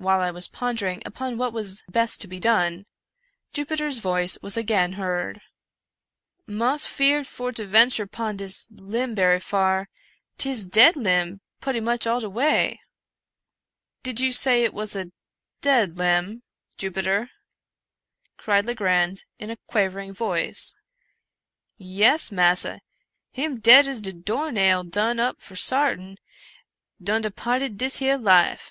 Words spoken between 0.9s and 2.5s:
upon what was best to be